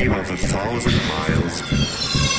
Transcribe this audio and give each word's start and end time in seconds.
dream 0.00 0.12
of 0.14 0.30
a 0.30 0.36
thousand 0.36 0.96
miles. 1.08 2.29